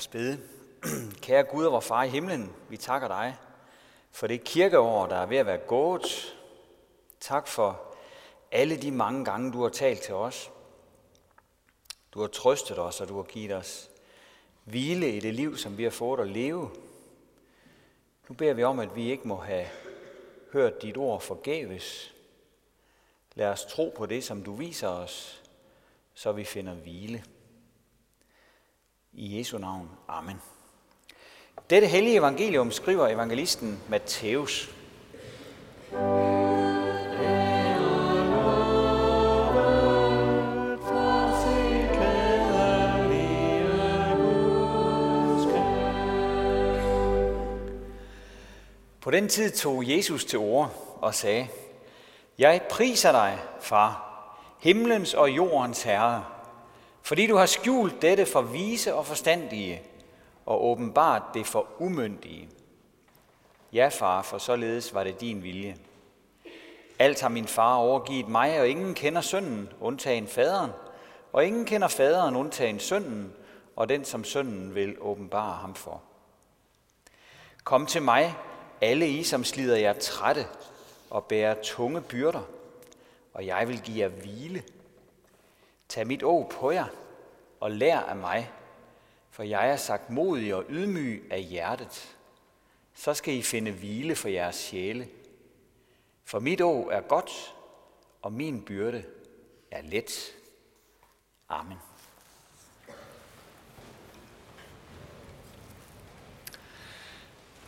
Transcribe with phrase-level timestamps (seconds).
[0.00, 0.40] os bede.
[1.22, 3.36] Kære Gud og vor far i himlen, vi takker dig
[4.10, 6.36] for det kirkeår, der er ved at være gået.
[7.20, 7.96] Tak for
[8.52, 10.50] alle de mange gange, du har talt til os.
[12.14, 13.90] Du har trøstet os, og du har givet os
[14.64, 16.70] hvile i det liv, som vi har fået at leve.
[18.28, 19.66] Nu beder vi om, at vi ikke må have
[20.52, 22.14] hørt dit ord forgæves.
[23.34, 25.42] Lad os tro på det, som du viser os,
[26.14, 27.24] så vi finder hvile.
[29.12, 29.88] I Jesu navn.
[30.08, 30.40] Amen.
[31.70, 34.74] Dette hellige evangelium skriver evangelisten Matthæus.
[49.00, 51.48] På den tid tog Jesus til ord og sagde,
[52.38, 54.06] Jeg priser dig, far,
[54.58, 56.24] himlens og jordens herre,
[57.10, 59.82] fordi du har skjult dette for vise og forstandige,
[60.46, 62.48] og åbenbart det for umyndige.
[63.72, 65.76] Ja, far, for således var det din vilje.
[66.98, 70.70] Alt har min far overgivet mig, og ingen kender sønnen, undtagen faderen,
[71.32, 73.32] og ingen kender faderen, undtagen sønnen,
[73.76, 76.02] og den, som sønnen vil åbenbare ham for.
[77.64, 78.34] Kom til mig,
[78.80, 80.46] alle I, som slider jer trætte
[81.10, 82.42] og bærer tunge byrder,
[83.34, 84.62] og jeg vil give jer hvile.
[85.90, 86.90] Tag mit å på jer
[87.60, 88.44] og lær af mig,
[89.30, 92.16] for jeg er sagt modig og ydmyg af hjertet.
[92.94, 95.08] Så skal I finde hvile for jeres sjæle.
[96.24, 97.32] For mit å er godt,
[98.22, 99.02] og min byrde
[99.70, 100.14] er let.
[101.48, 101.78] Amen.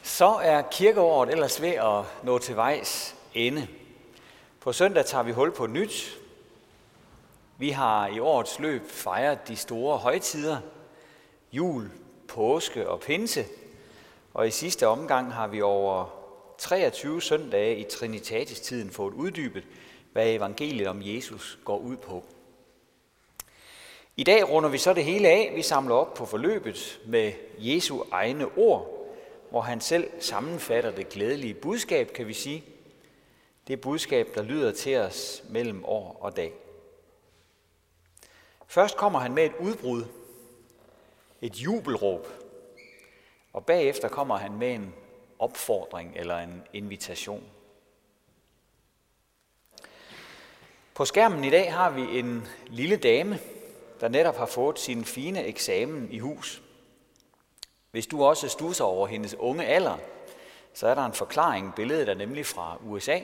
[0.03, 3.69] Så er kirkeåret ellers ved at nå til vejs ende.
[4.61, 6.22] På søndag tager vi hul på nyt.
[7.63, 10.59] Vi har i årets løb fejret de store højtider,
[11.53, 11.91] jul,
[12.29, 13.45] påske og pinse,
[14.35, 16.07] og i sidste omgang har vi over
[16.59, 19.65] 23 søndage i Trinitatis-tiden fået uddybet,
[20.13, 22.25] hvad evangeliet om Jesus går ud på.
[24.17, 25.53] I dag runder vi så det hele af.
[25.55, 29.09] Vi samler op på forløbet med Jesu egne ord,
[29.51, 32.65] hvor han selv sammenfatter det glædelige budskab, kan vi sige.
[33.69, 36.53] Det budskab, der lyder til os mellem år og dag.
[38.73, 40.05] Først kommer han med et udbrud,
[41.43, 42.27] et jubelråb,
[43.53, 44.95] og bagefter kommer han med en
[45.39, 47.45] opfordring eller en invitation.
[50.95, 53.39] På skærmen i dag har vi en lille dame,
[54.01, 56.63] der netop har fået sin fine eksamen i hus.
[57.91, 59.99] Hvis du også stusser over hendes unge alder,
[60.75, 61.75] så er der en forklaring.
[61.75, 63.21] Billedet er nemlig fra USA.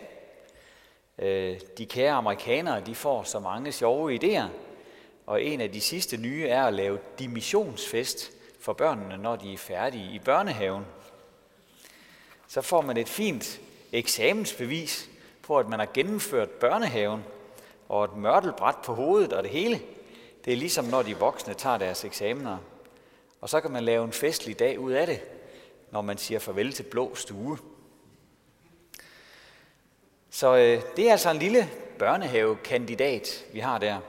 [1.19, 4.68] Øh, de kære amerikanere de får så mange sjove idéer,
[5.28, 9.59] og en af de sidste nye er at lave dimissionsfest for børnene, når de er
[9.59, 10.84] færdige i børnehaven.
[12.47, 13.61] Så får man et fint
[13.93, 15.09] eksamensbevis
[15.43, 17.25] på, at man har gennemført børnehaven,
[17.88, 19.81] og et mørtelbræt på hovedet og det hele.
[20.44, 22.59] Det er ligesom når de voksne tager deres eksamener.
[23.41, 25.21] Og så kan man lave en festlig dag ud af det,
[25.91, 27.59] når man siger farvel til blå stue.
[30.31, 34.00] Så øh, det er altså en lille børnehavekandidat, vi har der.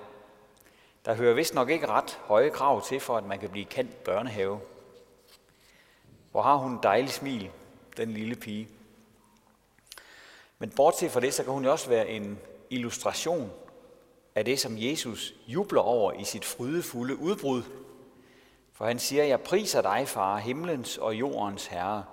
[1.06, 4.04] Der hører vist nok ikke ret høje krav til, for at man kan blive kendt
[4.04, 4.60] børnehave.
[6.32, 7.52] Hvor har hun en dejlig smil,
[7.98, 8.70] den lille pige.
[10.60, 12.40] Men bortset fra det, så kan hun jo også være en
[12.70, 13.52] illustration
[14.36, 17.64] af det, som Jesus jubler over i sit frydefulde udbrud
[18.80, 22.04] for han siger, jeg priser dig, far, himlens og jordens herre,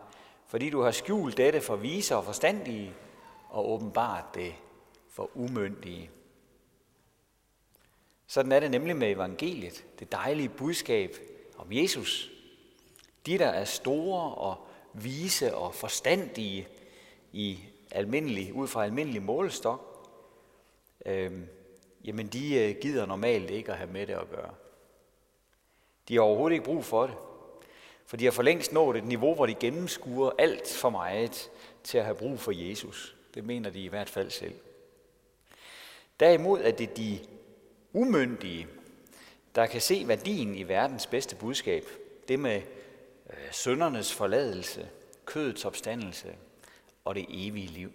[0.47, 2.95] fordi du har skjult dette for vise og forstandige,
[3.49, 4.55] og åbenbart det
[5.11, 6.11] for umyndige.
[8.27, 11.17] Sådan er det nemlig med evangeliet, det dejlige budskab
[11.57, 12.31] om Jesus.
[13.27, 16.69] De, der er store og vise og forstandige
[17.33, 17.59] i
[17.91, 20.09] almindelig, ud fra almindelig målestok,
[21.07, 21.33] øh,
[22.05, 24.55] jamen de øh, gider normalt ikke at have med det at gøre.
[26.09, 27.17] De har overhovedet ikke brug for det.
[28.07, 31.51] For de har for længst nået et niveau, hvor de gennemskuer alt for meget
[31.85, 33.17] til at have brug for Jesus.
[33.35, 34.55] Det mener de i hvert fald selv.
[36.21, 37.19] Derimod er det de
[37.93, 38.67] umyndige,
[39.55, 41.85] der kan se værdien i verdens bedste budskab.
[42.29, 42.63] Det med
[43.31, 44.89] øh, søndernes forladelse,
[45.25, 46.35] kødets opstandelse
[47.05, 47.93] og det evige liv.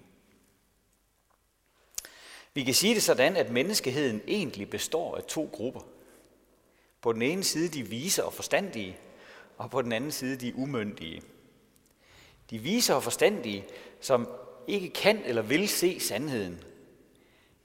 [2.54, 5.82] Vi kan sige det sådan, at menneskeheden egentlig består af to grupper.
[7.02, 8.98] På den ene side de vise og forstandige,
[9.58, 11.22] og på den anden side de umyndige.
[12.50, 13.66] De vise og forstandige,
[14.02, 14.28] som
[14.68, 16.64] ikke kan eller vil se sandheden,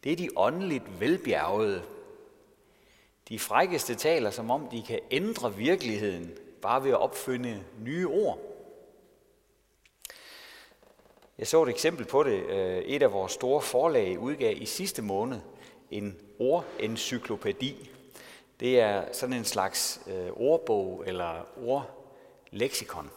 [0.05, 1.83] det er de åndeligt velbjergede.
[3.29, 8.39] De frækkeste taler, som om de kan ændre virkeligheden, bare ved at opfinde nye ord.
[11.39, 12.47] Jeg så et eksempel på det.
[12.47, 15.41] Øh, et af vores store forlag udgav i sidste måned
[15.91, 17.91] en ordencyklopædi.
[18.61, 23.11] Det er sådan en slags øh, ordbog eller ordleksikon.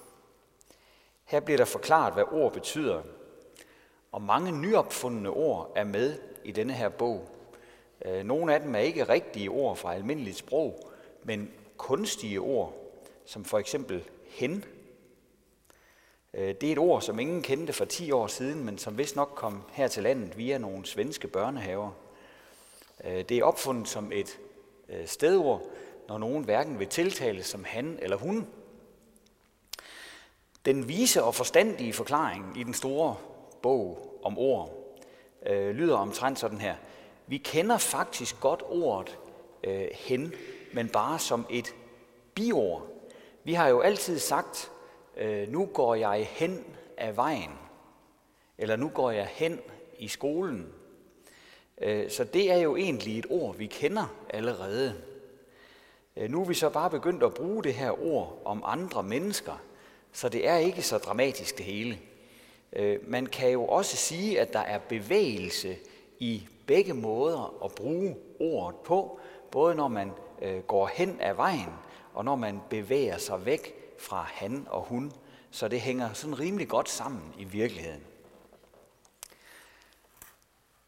[1.24, 3.02] Her bliver der forklaret, hvad ord betyder.
[4.12, 7.39] Og mange nyopfundne ord er med i denne her bog.
[8.06, 10.92] Øh, nogle af dem er ikke rigtige ord fra almindeligt sprog,
[11.24, 12.74] men kunstige ord,
[13.26, 14.66] som for eksempel hen.
[16.34, 19.16] Øh, det er et ord, som ingen kendte for 10 år siden, men som vist
[19.16, 21.92] nok kom her til landet via nogle svenske børnehaver.
[23.04, 24.40] Øh, det er opfundet som et
[25.06, 25.62] stedord,
[26.08, 28.48] når nogen hverken vil tiltales som han eller hun.
[30.66, 33.16] Den vise og forstandige forklaring i den store
[33.62, 34.80] bog om ord
[35.46, 36.76] øh, lyder omtrent sådan her.
[37.30, 39.18] Vi kender faktisk godt ordet
[39.64, 40.34] øh, hen,
[40.74, 41.76] men bare som et
[42.36, 42.88] biord.
[43.44, 44.72] Vi har jo altid sagt,
[45.18, 46.66] øh, nu går jeg hen
[46.98, 47.52] af vejen,
[48.58, 49.60] eller nu går jeg hen
[50.00, 50.68] i skolen.
[51.82, 55.02] Øh, så det er jo egentlig et ord, vi kender allerede.
[56.18, 59.62] Øh, nu er vi så bare begyndt at bruge det her ord om andre mennesker,
[60.12, 62.00] så det er ikke så dramatisk det hele.
[62.74, 65.78] Øh, man kan jo også sige, at der er bevægelse
[66.20, 69.20] i begge måder at bruge ordet på,
[69.52, 70.12] både når man
[70.42, 71.74] øh, går hen ad vejen,
[72.14, 75.12] og når man bevæger sig væk fra han og hun.
[75.52, 78.04] Så det hænger sådan rimelig godt sammen i virkeligheden.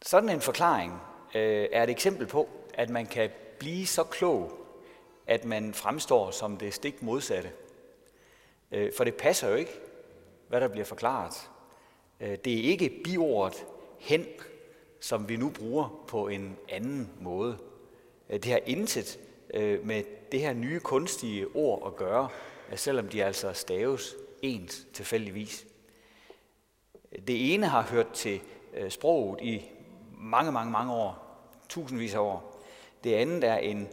[0.02, 1.02] Sådan en forklaring
[1.36, 3.30] øh, er et eksempel på, at man kan
[3.60, 4.52] blive så klog,
[5.28, 7.52] at man fremstår som det stik modsatte.
[8.72, 9.80] Øh, for det passer jo ikke,
[10.48, 11.50] hvad der bliver forklaret.
[12.20, 13.66] Øh, det er ikke biordet
[14.00, 14.26] hen,
[15.02, 17.58] som vi nu bruger på en anden måde.
[18.30, 19.20] Øh, det har intet
[19.54, 22.30] øh, med det her nye kunstige ord at gøre,
[22.72, 25.66] øh, selvom de altså staves ens tilfældigvis.
[27.28, 28.42] Det ene har hørt til
[28.90, 29.62] sproget i
[30.18, 31.38] mange, mange, mange år,
[31.70, 32.64] tusindvis af år.
[33.04, 33.88] Det andet er en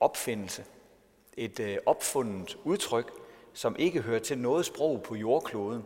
[0.00, 0.64] opfindelse,
[1.36, 3.12] et opfundet udtryk,
[3.52, 5.84] som ikke hører til noget sprog på jordkloden,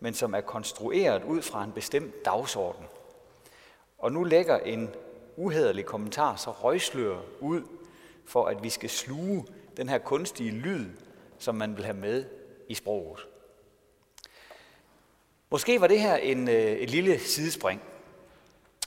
[0.00, 2.84] men som er konstrueret ud fra en bestemt dagsorden.
[3.98, 4.90] Og nu lægger en
[5.36, 7.62] uhederlig kommentar så røgslør ud
[8.24, 9.46] for, at vi skal sluge
[9.76, 10.86] den her kunstige lyd,
[11.38, 12.24] som man vil have med
[12.68, 13.26] i sproget.
[15.50, 17.82] Måske var det her en, øh, et lille sidespring.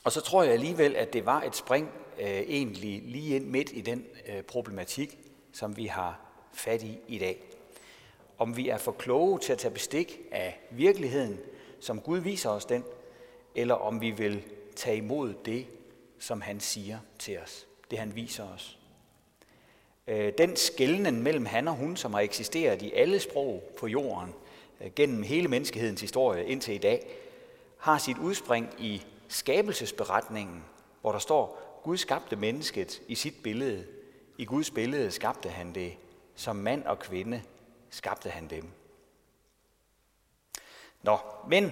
[0.04, 3.72] Og så tror jeg alligevel, at det var et spring øh, egentlig lige ind midt
[3.74, 5.20] i den øh, problematik,
[5.54, 6.20] som vi har
[6.54, 7.52] fat i i dag
[8.42, 11.40] om vi er for kloge til at tage bestik af virkeligheden,
[11.80, 12.84] som Gud viser os den,
[13.56, 14.44] eller om vi vil
[14.76, 15.66] tage imod det,
[16.20, 18.78] som han siger til os, det han viser os.
[20.08, 24.34] Øh, den skældning mellem han og hun, som har eksisteret i alle sprog på jorden
[24.82, 27.08] øh, gennem hele menneskehedens historie indtil i dag,
[27.78, 30.64] har sit udspring i skabelsesberetningen,
[31.02, 33.86] hvor der står, Gud skabte mennesket i sit billede.
[34.38, 35.94] I Guds billede skabte han det
[36.36, 37.44] som mand og kvinde
[37.90, 38.68] skabte han dem.
[41.02, 41.18] Nå,
[41.48, 41.72] men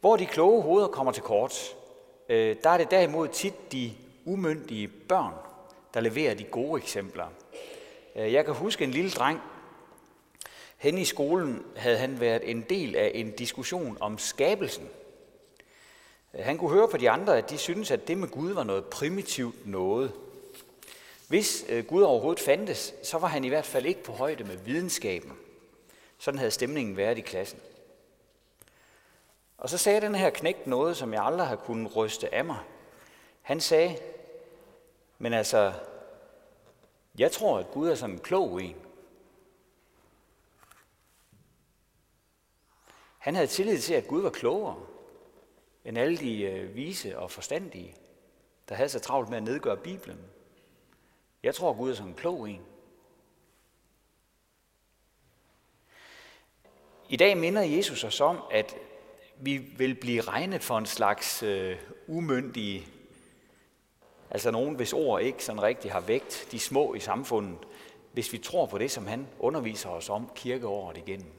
[0.00, 1.76] hvor de kloge hoveder kommer til kort,
[2.30, 3.92] øh, der er det derimod tit de
[4.24, 5.34] umyndige børn,
[5.94, 7.26] der leverer de gode eksempler.
[8.16, 9.40] Øh, jeg kan huske en lille dreng.
[10.76, 14.88] Hen i skolen havde han været en del af en diskussion om skabelsen.
[16.34, 18.64] Øh, han kunne høre på de andre, at de syntes, at det med Gud var
[18.64, 20.12] noget primitivt noget.
[21.28, 24.56] Hvis øh, Gud overhovedet fandtes, så var han i hvert fald ikke på højde med
[24.56, 25.32] videnskaben.
[26.18, 27.60] Sådan havde stemningen været i klassen.
[29.60, 32.58] Og så sagde den her knægt noget, som jeg aldrig har kunnet ryste af mig.
[33.42, 33.98] Han sagde,
[35.18, 35.72] men altså,
[37.18, 38.76] jeg tror, at Gud er sådan en klog en.
[43.18, 44.86] Han havde tillid til, at Gud var klogere
[45.84, 47.96] end alle de øh, vise og forstandige,
[48.68, 50.20] der havde så travlt med at nedgøre Bibelen.
[51.42, 52.62] Jeg tror, Gud er sådan en klog en.
[57.08, 58.76] I dag minder Jesus os om, at
[59.40, 62.86] vi vil blive regnet for en slags øh, umyndige,
[64.30, 67.58] altså nogen, hvis ord ikke sådan rigtig har vægt de små i samfundet,
[68.12, 71.32] hvis vi tror på det, som han underviser os om kirkeåret igennem.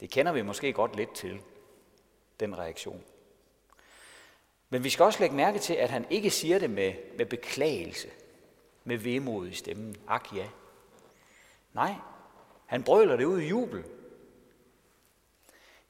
[0.00, 1.40] Det kender vi måske godt lidt til,
[2.40, 3.04] den reaktion.
[4.70, 8.08] Men vi skal også lægge mærke til, at han ikke siger det med, med beklagelse
[8.84, 9.96] med vemod i stemmen.
[10.08, 10.46] Ak ja.
[11.72, 11.94] Nej,
[12.66, 13.84] han brøler det ud i jubel.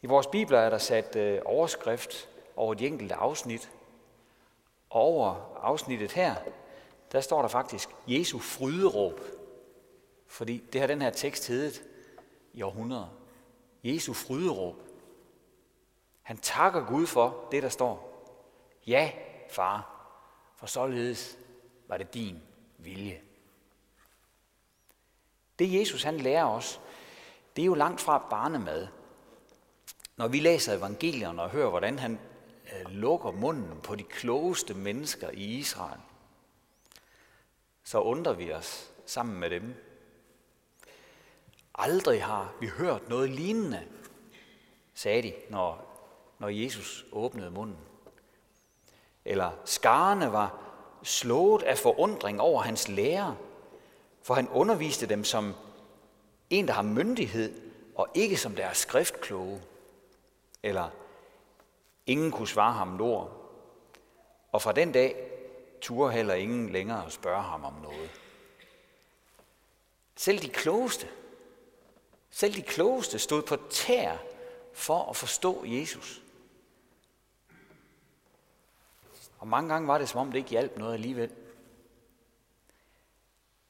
[0.07, 3.71] I vores bibler er der sat øh, overskrift over de enkelte afsnit.
[4.91, 6.35] Og over afsnittet her,
[7.13, 9.21] der står der faktisk Jesu fryderåb.
[10.27, 11.83] Fordi det har den her tekst heddet
[12.53, 13.09] i århundreder.
[13.85, 14.77] Jesu fryderåb.
[16.23, 18.27] Han takker Gud for det, der står.
[18.87, 19.13] Ja,
[19.51, 20.07] far,
[20.57, 21.39] for således
[21.89, 22.43] var det din
[22.79, 23.21] vilje.
[25.59, 26.81] Det Jesus han lærer os,
[27.57, 28.89] det er jo langt fra barnemad.
[30.17, 32.19] Når vi læser evangelierne og hører, hvordan han
[32.73, 36.01] øh, lukker munden på de klogeste mennesker i Israel,
[37.85, 39.75] så undrer vi os sammen med dem.
[41.75, 43.87] Aldrig har vi hørt noget lignende,
[44.95, 45.97] sagde de, når,
[46.39, 47.79] når Jesus åbnede munden.
[49.25, 50.63] Eller skarne var
[51.03, 53.37] slået af forundring over hans lære,
[54.23, 55.55] for han underviste dem som
[56.51, 57.61] en, der har myndighed,
[57.95, 59.63] og ikke som deres skriftkloge.
[60.67, 60.91] Eller
[62.07, 63.51] ingen kunne svare ham ord.
[64.53, 65.31] Og fra den dag
[65.81, 68.11] turde heller ingen længere at spørge ham om noget.
[70.17, 71.09] Selv de klogeste,
[72.31, 74.17] selv de klogeste stod på tær
[74.75, 76.23] for at forstå Jesus.
[79.39, 81.33] Og mange gange var det, som om det ikke hjalp noget alligevel.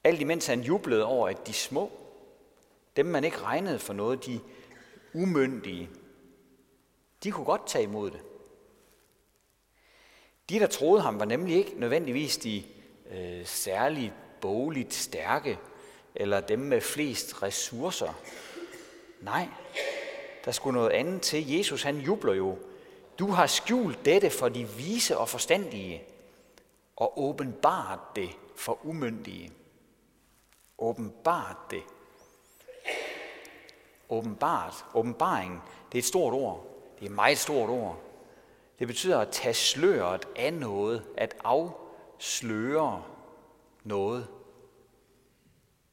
[0.03, 1.91] Alt imens han jublede over, at de små,
[2.95, 4.39] dem man ikke regnede for noget, de
[5.13, 5.89] umyndige,
[7.23, 8.21] de kunne godt tage imod det.
[10.49, 12.63] De, der troede ham, var nemlig ikke nødvendigvis de
[13.11, 15.59] øh, særligt bogligt stærke,
[16.15, 18.13] eller dem med flest ressourcer.
[19.21, 19.47] Nej,
[20.45, 21.51] der skulle noget andet til.
[21.51, 22.57] Jesus han jubler jo.
[23.19, 26.03] Du har skjult dette for de vise og forstandige,
[26.95, 29.51] og åbenbart det for umyndige.
[30.77, 31.83] Åbenbart det.
[34.09, 34.85] Åbenbart.
[34.93, 36.76] Åbenbaring, det er et stort ord.
[36.99, 37.99] Det er et meget stort ord.
[38.79, 43.03] Det betyder at tage sløret af noget, at afsløre
[43.83, 44.27] noget.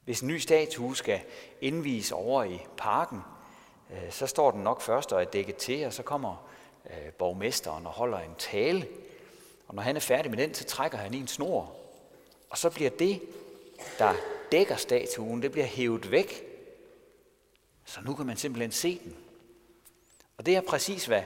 [0.04, 1.20] Hvis en ny statue skal
[1.60, 3.20] indvise over i parken,
[3.90, 6.48] øh, så står den nok først og er dækket til, og så kommer
[6.90, 8.88] øh, borgmesteren og holder en tale.
[9.68, 11.76] Og når han er færdig med den, så trækker han i en snor.
[12.50, 13.22] Og så bliver det,
[13.98, 14.14] der
[14.52, 16.44] dækker statuen, det bliver hævet væk.
[17.84, 19.23] Så nu kan man simpelthen se den.
[20.38, 21.22] Og det er præcis, hvad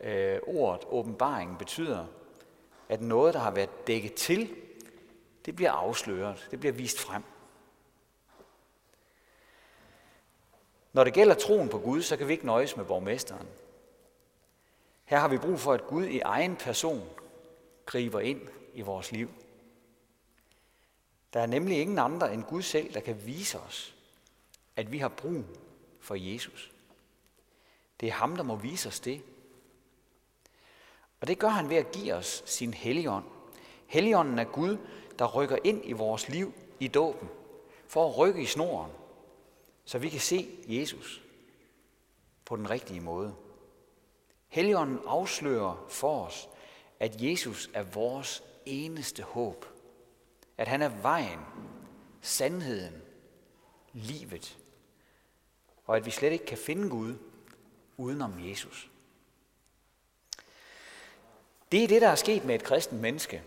[0.00, 2.06] øh, ordet åbenbaring betyder.
[2.88, 4.54] At noget, der har været dækket til,
[5.46, 7.22] det bliver afsløret, det bliver vist frem.
[10.92, 13.48] Når det gælder troen på Gud, så kan vi ikke nøjes med borgmesteren.
[15.04, 17.08] Her har vi brug for, at Gud i egen person
[17.86, 18.40] griber ind
[18.74, 19.30] i vores liv.
[21.32, 23.94] Der er nemlig ingen andre end Gud selv, der kan vise os,
[24.76, 25.44] at vi har brug
[26.00, 26.72] for Jesus.
[28.00, 29.22] Det er ham, der må vise os det.
[31.20, 33.24] Og det gør han ved at give os sin helligånd.
[33.86, 34.78] Helligånden er Gud,
[35.18, 37.28] der rykker ind i vores liv i dåben,
[37.88, 38.92] for at rykke i snoren,
[39.84, 41.22] så vi kan se Jesus
[42.44, 43.34] på den rigtige måde.
[44.48, 46.48] Helligånden afslører for os,
[47.00, 49.64] at Jesus er vores eneste håb.
[50.58, 51.40] At han er vejen,
[52.20, 53.02] sandheden,
[53.92, 54.58] livet.
[55.84, 57.14] Og at vi slet ikke kan finde Gud
[57.96, 58.90] udenom Jesus.
[61.72, 63.42] Det er det, der er sket med et kristent menneske.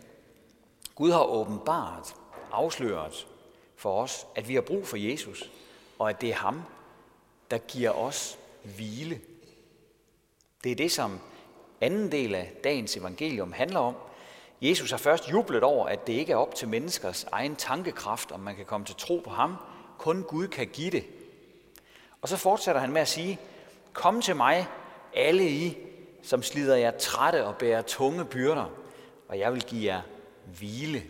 [0.95, 2.15] Gud har åbenbart,
[2.51, 3.27] afsløret
[3.75, 5.51] for os, at vi har brug for Jesus,
[5.99, 6.61] og at det er ham,
[7.51, 9.21] der giver os hvile.
[10.63, 11.19] Det er det, som
[11.81, 13.95] anden del af dagens evangelium handler om.
[14.61, 18.39] Jesus har først jublet over, at det ikke er op til menneskers egen tankekraft, om
[18.39, 19.55] man kan komme til tro på ham.
[19.97, 21.05] Kun Gud kan give det.
[22.21, 23.39] Og så fortsætter han med at sige,
[23.93, 24.67] Kom til mig,
[25.13, 25.77] alle I,
[26.23, 28.65] som slider jer trætte og bærer tunge byrder,
[29.27, 30.01] og jeg vil give jer
[30.57, 31.03] hvile.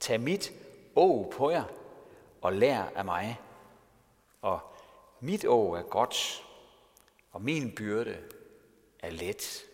[0.00, 0.52] Tag mit
[0.96, 1.64] å på jer
[2.40, 3.40] og lær af mig.
[4.42, 4.60] Og
[5.20, 6.44] mit å er godt,
[7.32, 8.18] og min byrde
[8.98, 9.64] er let.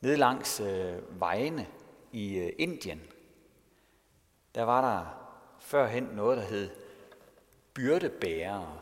[0.00, 1.66] Nede langs øh, vejene
[2.12, 3.02] i øh, Indien,
[4.54, 5.06] der var der
[5.60, 6.70] førhen noget, der hed
[7.74, 8.78] byrdebærere.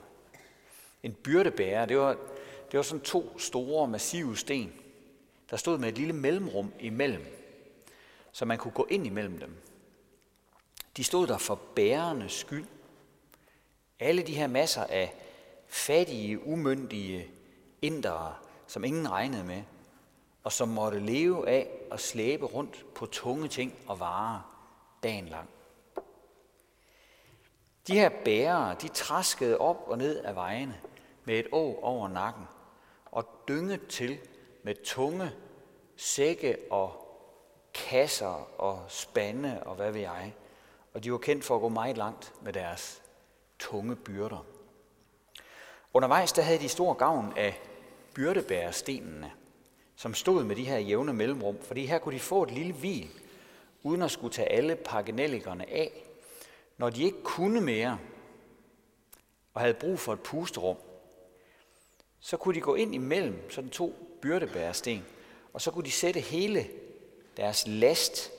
[1.03, 2.17] En byrdebærer, det var,
[2.71, 4.73] det var sådan to store, massive sten,
[5.51, 7.27] der stod med et lille mellemrum imellem,
[8.33, 9.57] så man kunne gå ind imellem dem.
[10.97, 12.67] De stod der for bærernes skyld.
[14.01, 15.15] Alle de her masser af
[15.69, 17.31] fattige, umyndige
[17.83, 18.35] indere,
[18.67, 19.63] som ingen regnede med,
[20.45, 24.41] og som måtte leve af at slæbe rundt på tunge ting og varer
[25.03, 25.49] dagen lang.
[27.87, 30.81] De her bærere, de traskede op og ned af vejene
[31.25, 32.45] med et å over nakken
[33.07, 34.19] og dynget til
[34.63, 35.31] med tunge
[35.97, 37.07] sække og
[37.75, 40.35] kasser og spande og hvad ved jeg.
[40.95, 43.03] Og de var kendt for at gå meget langt med deres
[43.59, 44.45] tunge byrder.
[45.95, 47.61] Undervejs der havde de stor gavn af
[48.15, 49.33] byrdebærerstenene,
[49.97, 53.11] som stod med de her jævne mellemrum, fordi her kunne de få et lille hvil,
[53.83, 56.10] uden at skulle tage alle pakkenellikerne af,
[56.81, 57.99] når de ikke kunne mere
[59.55, 60.77] og havde brug for et pusterum,
[62.21, 65.05] så kunne de gå ind imellem sådan to byrdebæresten,
[65.53, 66.69] og så kunne de sætte hele
[67.37, 68.31] deres last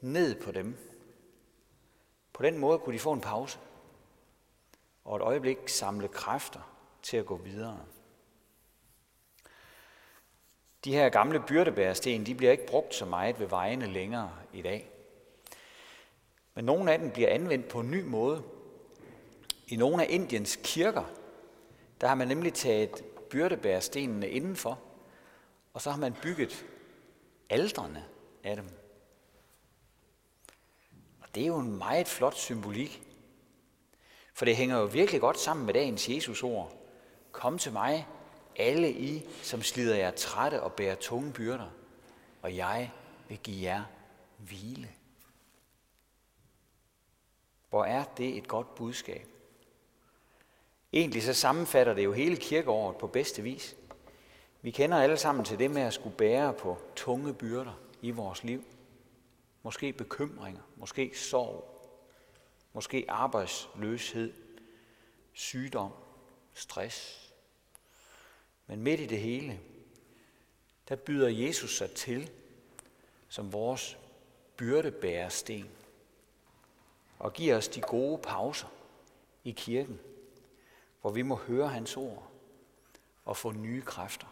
[0.00, 0.76] ned på dem.
[2.32, 3.58] På den måde kunne de få en pause
[5.04, 6.60] og et øjeblik samle kræfter
[7.02, 7.80] til at gå videre.
[10.84, 14.93] De her gamle byrdebæresten, de bliver ikke brugt så meget ved vejene længere i dag.
[16.54, 18.42] Men nogle af dem bliver anvendt på en ny måde.
[19.68, 21.04] I nogle af Indiens kirker,
[22.00, 24.78] der har man nemlig taget byrdebærstenene indenfor,
[25.74, 26.66] og så har man bygget
[27.50, 28.04] aldrene
[28.44, 28.68] af dem.
[31.20, 33.02] Og det er jo en meget flot symbolik.
[34.34, 36.72] For det hænger jo virkelig godt sammen med dagens Jesus ord.
[37.32, 38.06] Kom til mig,
[38.56, 41.70] alle I, som slider jer trætte og bærer tunge byrder,
[42.42, 42.90] og jeg
[43.28, 43.82] vil give jer
[44.38, 44.88] hvile.
[47.74, 49.28] Hvor er det et godt budskab?
[50.92, 53.76] Egentlig så sammenfatter det jo hele kirkeåret på bedste vis.
[54.62, 58.44] Vi kender alle sammen til det med at skulle bære på tunge byrder i vores
[58.44, 58.64] liv.
[59.62, 61.88] Måske bekymringer, måske sorg,
[62.72, 64.32] måske arbejdsløshed,
[65.32, 65.92] sygdom,
[66.52, 67.30] stress.
[68.66, 69.60] Men midt i det hele,
[70.88, 72.30] der byder Jesus sig til
[73.28, 73.98] som vores
[74.56, 75.70] byrdebærersten
[77.24, 78.66] og giver os de gode pauser
[79.44, 80.00] i kirken,
[81.00, 82.30] hvor vi må høre hans ord
[83.24, 84.26] og få nye kræfter.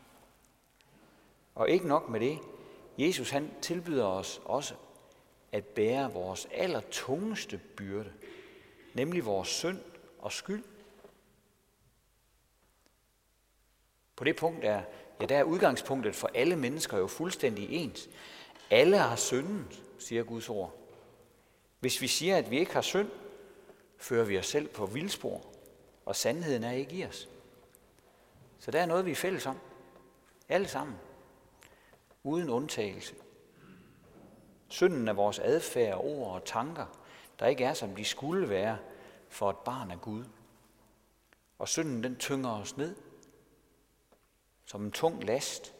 [1.54, 2.38] Og ikke nok med det,
[2.98, 4.74] Jesus han tilbyder os også
[5.52, 8.12] at bære vores allertungeste byrde,
[8.94, 9.80] nemlig vores synd
[10.18, 10.64] og skyld.
[14.16, 14.82] På det punkt er,
[15.20, 18.08] ja, der er udgangspunktet for alle mennesker jo fuldstændig ens.
[18.70, 20.81] Alle har synden, siger Guds ord.
[21.82, 23.10] Hvis vi siger, at vi ikke har synd,
[23.96, 25.46] fører vi os selv på vildspor,
[26.04, 27.28] og sandheden er ikke i os.
[28.58, 29.58] Så der er noget, vi er fælles om.
[30.48, 30.96] Alle sammen.
[32.24, 33.14] Uden undtagelse.
[34.68, 36.86] Synden er vores adfærd, ord og tanker,
[37.38, 38.78] der ikke er, som de skulle være
[39.28, 40.24] for et barn af Gud.
[41.58, 42.96] Og synden, den tynger os ned
[44.64, 45.74] som en tung last.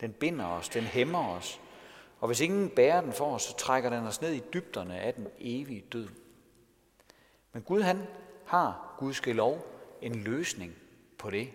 [0.00, 1.60] Den binder os, den hæmmer os,
[2.24, 5.14] og hvis ingen bærer den for os, så trækker den os ned i dybderne af
[5.14, 6.08] den evige død.
[7.52, 8.06] Men Gud han
[8.46, 9.66] har, Gud skal lov,
[10.02, 10.74] en løsning
[11.18, 11.52] på det.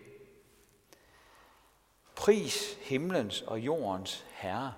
[2.15, 4.73] Pris himlens og jordens herre,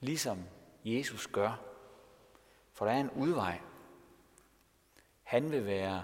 [0.00, 0.44] ligesom
[0.84, 1.60] Jesus gør.
[2.72, 3.60] For der er en udvej.
[5.22, 6.02] Han vil være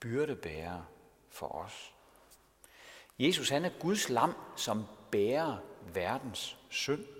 [0.00, 0.82] byrdebærer
[1.28, 1.94] for os.
[3.18, 5.56] Jesus han er Guds lam, som bærer
[5.94, 7.15] verdens synd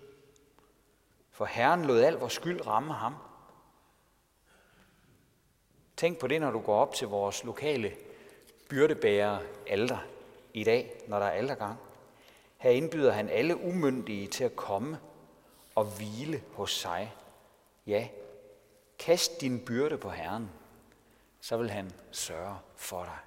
[1.36, 3.14] for Herren lod al vores skyld ramme ham.
[5.96, 7.92] Tænk på det, når du går op til vores lokale
[8.68, 9.98] byrdebærer alder
[10.54, 11.78] i dag, når der er aldergang.
[12.56, 14.98] Her indbyder han alle umyndige til at komme
[15.74, 17.14] og hvile hos sig.
[17.86, 18.08] Ja,
[18.98, 20.50] kast din byrde på Herren,
[21.40, 23.18] så vil han sørge for dig.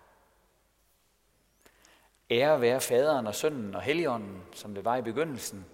[2.31, 5.65] Ære være faderen og sønnen og helligånden, som det var i begyndelsen,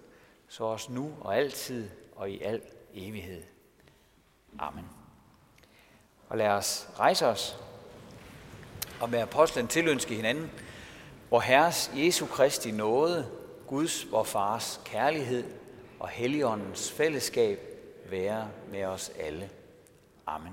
[0.48, 2.62] så også nu og altid og i al
[2.94, 3.42] evighed.
[4.58, 4.84] Amen.
[6.28, 7.56] Og lad os rejse os
[9.00, 10.50] og med apostlen tilønske hinanden,
[11.28, 13.30] hvor Herres Jesu Kristi nåde,
[13.66, 15.44] Guds, vor Fars kærlighed
[16.00, 17.60] og Helligåndens fællesskab
[18.10, 19.50] være med os alle.
[20.26, 20.52] Amen.